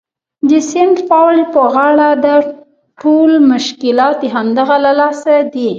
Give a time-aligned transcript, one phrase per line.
[0.49, 2.35] د سینټ پاول په غاړه ده،
[3.01, 5.69] ټول مشکلات د همدغه له لاسه دي.